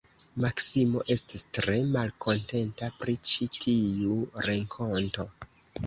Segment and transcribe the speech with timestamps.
[0.45, 5.33] Maksimo estis tre malkontenta pri ĉi tiu renkonto.